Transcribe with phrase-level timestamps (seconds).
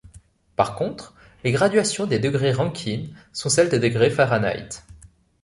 [0.55, 1.13] Par contre
[1.43, 4.81] les graduations des degrés Rankine sont celles des degrés Fahrenheit.